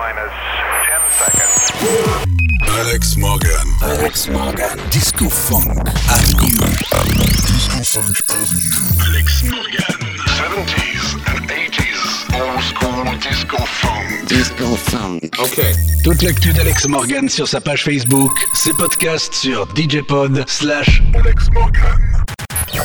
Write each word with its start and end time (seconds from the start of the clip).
minus 0.00 0.32
10 0.88 1.00
seconds. 1.20 1.56
Alex 2.80 3.16
Morgan. 3.18 3.66
Alex 3.82 4.28
Morgan. 4.28 4.78
Disco 4.88 5.28
Funk 5.28 5.68
Avenue. 6.08 6.56
Disco 7.44 7.80
Funk 7.84 8.16
Avenue. 8.32 8.80
Alex 9.06 9.44
Morgan. 9.44 10.00
70s 10.40 11.04
and 11.32 11.44
80s. 11.50 12.00
Old 12.40 12.62
school 12.70 13.04
disco 13.20 13.58
funk. 13.58 14.26
Disco 14.26 14.74
Funk. 14.88 15.38
OK. 15.38 15.60
Toute 16.02 16.22
l'actu 16.22 16.54
d'Alex 16.54 16.88
Morgan 16.88 17.28
sur 17.28 17.46
sa 17.46 17.60
page 17.60 17.84
Facebook, 17.84 18.32
ses 18.54 18.72
podcasts 18.72 19.34
sur 19.34 19.68
djpod 19.74 20.44
slash 20.48 21.02
Alex 21.14 21.50
Morgan. 21.52 22.00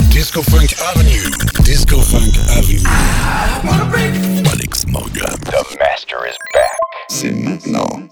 Disco 0.10 0.42
Funk 0.42 0.74
Avenue. 0.80 1.30
Disco 1.64 2.00
Funk 2.02 2.36
Avenue. 2.50 2.82
Alex 4.48 4.86
Morgan. 4.88 5.40
The 5.46 5.78
master 5.80 6.26
is 6.26 6.36
back. 6.54 6.78
C'est 7.10 7.32
maintenant. 7.32 8.10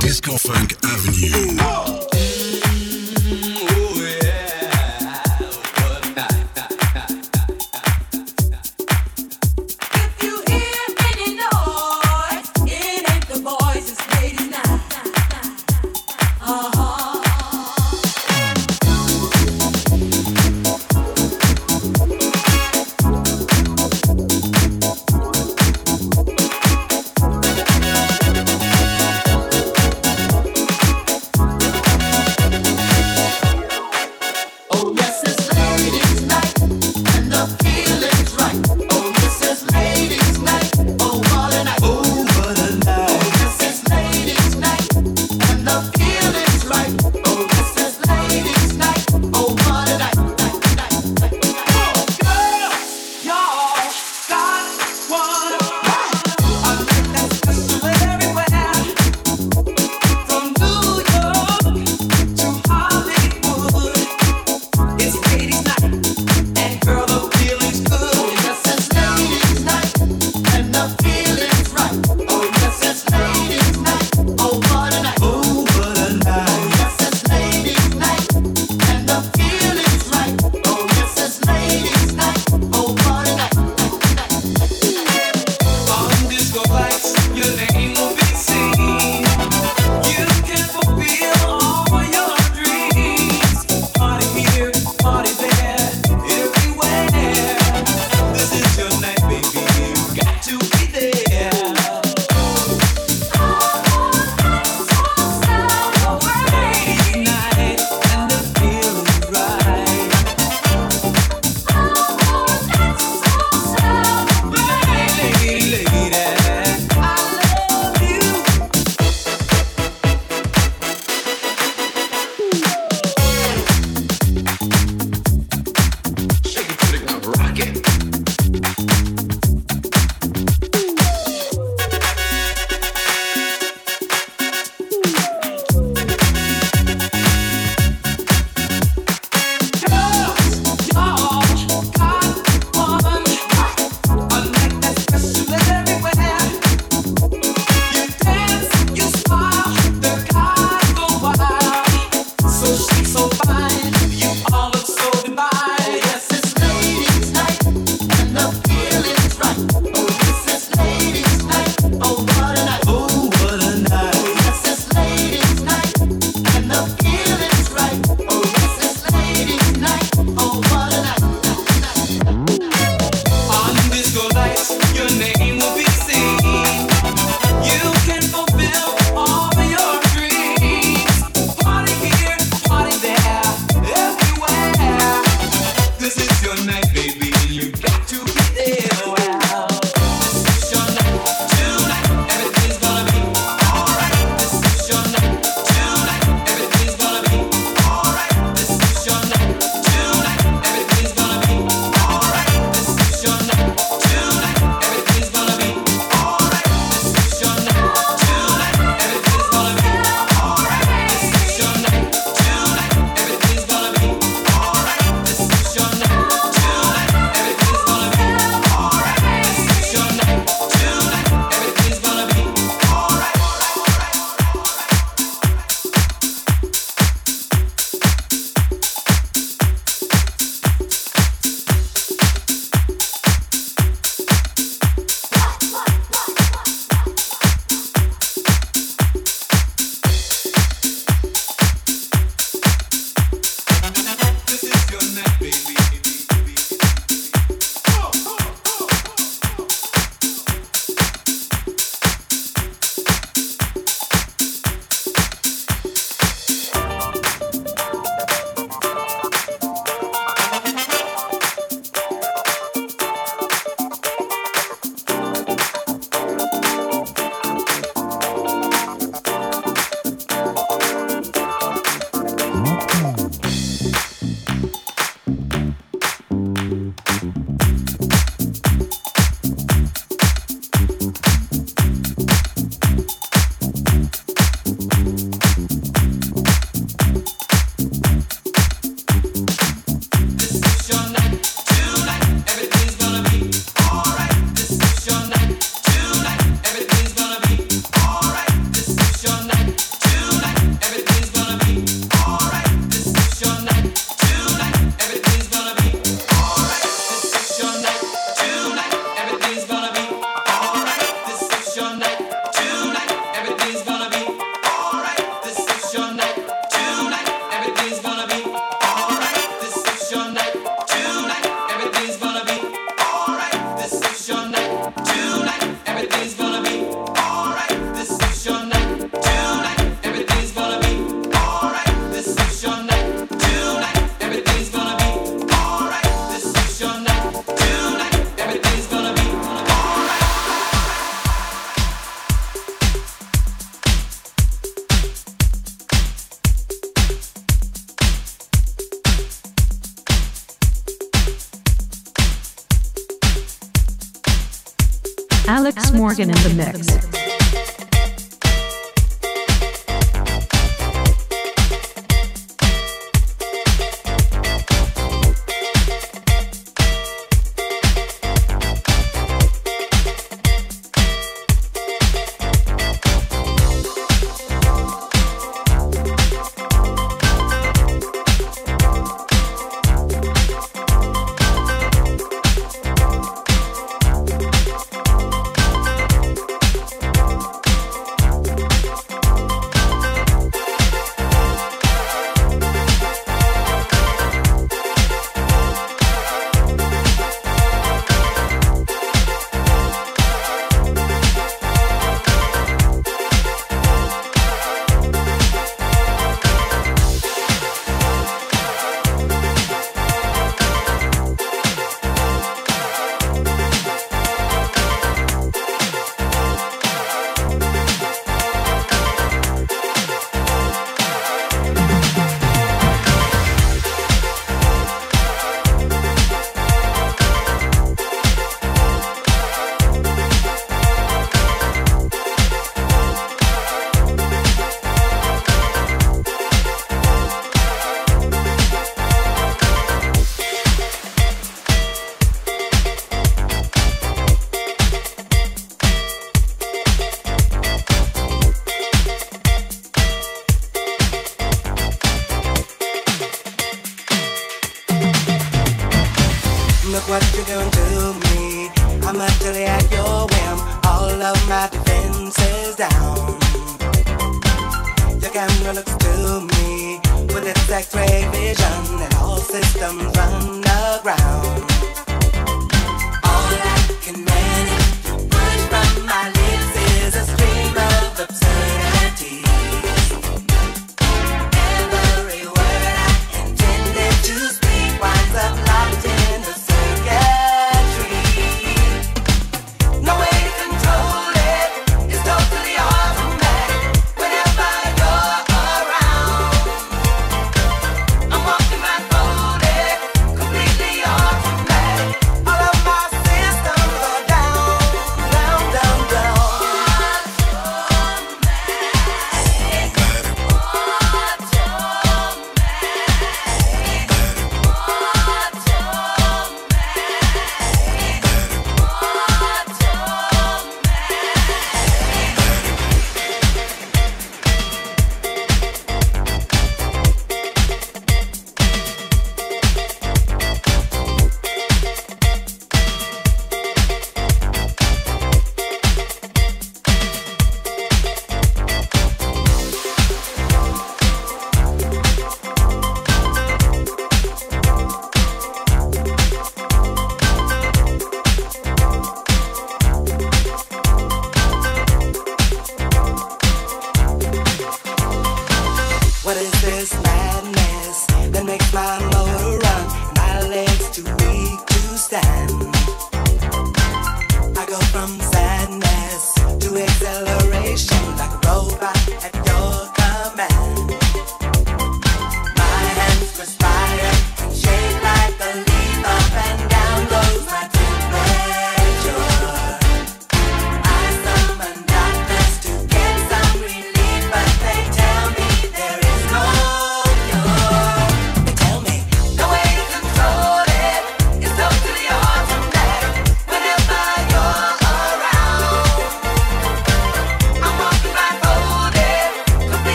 Disco 0.00 0.36
Funk 0.36 0.76
Avenue. 0.84 1.79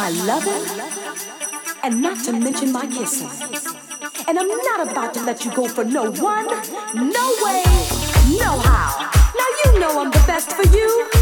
my 0.00 0.08
loving, 0.24 0.64
and 1.82 2.00
not 2.00 2.24
to 2.24 2.32
mention 2.32 2.72
my 2.72 2.86
kissing. 2.86 3.28
And 4.26 4.38
I'm 4.38 4.48
not 4.48 4.90
about 4.90 5.12
to 5.12 5.22
let 5.24 5.44
you 5.44 5.52
go 5.52 5.68
for 5.68 5.84
no 5.84 6.10
one, 6.10 6.46
no 6.94 7.26
way, 7.44 7.62
no 8.40 8.50
how. 8.64 9.10
Now 9.40 9.50
you 9.62 9.78
know 9.78 10.00
I'm 10.00 10.10
the 10.10 10.24
best 10.26 10.52
for 10.52 10.66
you. 10.74 11.19